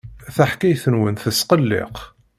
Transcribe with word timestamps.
Taḥkayt-nwen 0.35 1.15
tesqelliq. 1.17 1.95